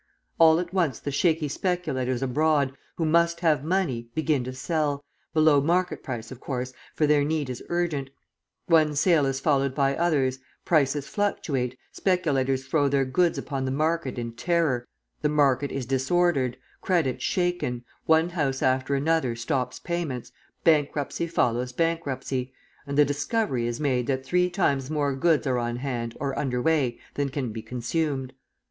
All 0.39 0.59
at 0.59 0.73
once 0.73 0.97
the 0.99 1.11
shaky 1.11 1.47
speculators 1.47 2.23
abroad, 2.23 2.73
who 2.95 3.05
must 3.05 3.41
have 3.41 3.63
money, 3.63 4.09
begin 4.15 4.43
to 4.45 4.51
sell, 4.51 5.05
below 5.31 5.61
market 5.61 6.01
price, 6.01 6.31
of 6.31 6.39
course, 6.39 6.73
for 6.95 7.05
their 7.05 7.23
need 7.23 7.51
is 7.51 7.61
urgent; 7.69 8.09
one 8.65 8.95
sale 8.95 9.27
is 9.27 9.39
followed 9.39 9.75
by 9.75 9.95
others, 9.95 10.39
prices 10.65 11.07
fluctuate, 11.07 11.77
speculators 11.91 12.65
throw 12.65 12.87
their 12.87 13.05
goods 13.05 13.37
upon 13.37 13.63
the 13.63 13.69
market 13.69 14.17
in 14.17 14.31
terror, 14.31 14.87
the 15.21 15.29
market 15.29 15.71
is 15.71 15.85
disordered, 15.85 16.57
credit 16.81 17.21
shaken, 17.21 17.85
one 18.07 18.31
house 18.31 18.63
after 18.63 18.95
another 18.95 19.35
stops 19.35 19.77
payments, 19.79 20.31
bankruptcy 20.63 21.27
follows 21.27 21.71
bankruptcy, 21.71 22.51
and 22.87 22.97
the 22.97 23.05
discovery 23.05 23.67
is 23.67 23.79
made 23.79 24.07
that 24.07 24.25
three 24.25 24.49
times 24.49 24.89
more 24.89 25.13
goods 25.15 25.45
are 25.45 25.59
on 25.59 25.75
hand 25.75 26.17
or 26.19 26.35
under 26.39 26.59
way 26.59 26.99
than 27.13 27.29
can 27.29 27.51
be 27.51 27.61
consumed. 27.61 28.33